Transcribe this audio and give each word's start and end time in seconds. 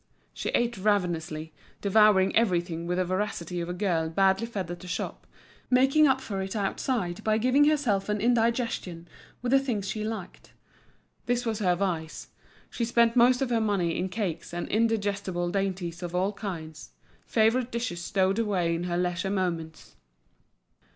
She 0.33 0.49
ate 0.55 0.79
ravenously, 0.79 1.53
devouring 1.79 2.35
everything 2.35 2.87
with 2.87 2.97
the 2.97 3.05
voracity 3.05 3.61
of 3.61 3.69
a 3.69 3.73
girl 3.73 4.09
badly 4.09 4.47
fed 4.47 4.71
at 4.71 4.79
the 4.79 4.87
shop, 4.87 5.27
making 5.69 6.07
up 6.07 6.19
for 6.21 6.41
it 6.41 6.55
outside 6.55 7.23
by 7.23 7.37
giving 7.37 7.65
herself 7.65 8.09
an 8.09 8.19
indigestion 8.19 9.07
with 9.43 9.51
the 9.51 9.59
things 9.59 9.87
she 9.87 10.03
liked; 10.03 10.53
this 11.27 11.45
was 11.45 11.59
her 11.59 11.75
vice, 11.75 12.29
she 12.71 12.83
spent 12.83 13.15
most 13.15 13.43
of 13.43 13.51
her 13.51 13.61
money 13.61 13.95
in 13.95 14.09
cakes 14.09 14.55
and 14.55 14.67
indigestible 14.69 15.51
dainties 15.51 16.01
of 16.01 16.15
all 16.15 16.33
kinds, 16.33 16.93
favourite 17.27 17.71
dishes 17.71 18.03
stowed 18.03 18.39
away 18.39 18.73
in 18.73 18.85
her 18.85 18.97
leisure 18.97 19.29
moments. 19.29 19.97